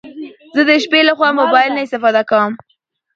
زه 0.55 0.61
د 0.69 0.71
شپې 0.83 1.01
لخوا 1.09 1.29
موبايل 1.39 1.71
نه 1.75 1.81
استفاده 1.85 2.21
کوم 2.29 2.53